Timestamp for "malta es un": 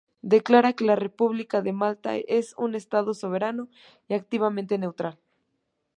1.73-2.73